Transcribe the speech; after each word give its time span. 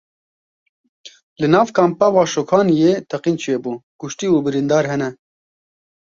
Li 1.41 1.47
nav 1.55 1.67
Kampa 1.77 2.07
Waşûkaniyê 2.15 2.93
teqîn 3.09 3.35
çêbû 3.43 3.73
kuştî 3.99 4.27
û 4.35 4.37
birîndar 4.45 4.85
hene. 4.91 5.09